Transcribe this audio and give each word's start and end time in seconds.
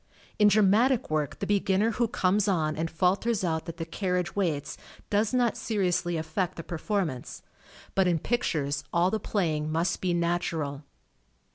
In 0.39 0.47
dramatic 0.47 1.11
work 1.11 1.37
the 1.37 1.45
beginner 1.45 1.91
who 1.91 2.07
comes 2.07 2.47
on 2.47 2.75
and 2.75 2.89
falters 2.89 3.43
out 3.43 3.65
that 3.67 3.77
the 3.77 3.85
carriage 3.85 4.35
waits, 4.35 4.75
does 5.11 5.31
not 5.31 5.55
seriously 5.55 6.17
affect 6.17 6.55
the 6.57 6.63
perform 6.63 7.11
ance, 7.11 7.43
but 7.93 8.07
in 8.07 8.17
pictures 8.17 8.83
all 8.91 9.11
the 9.11 9.19
playing 9.19 9.71
must 9.71 10.01
be 10.01 10.15
natural. 10.15 10.81